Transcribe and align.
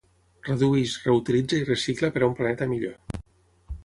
Redueix, 0.45 0.93
reutilitza 1.03 1.59
i 1.59 1.67
recicla 1.67 2.09
per 2.15 2.23
a 2.23 2.31
un 2.31 2.33
planeta 2.39 2.69
millor. 2.73 3.21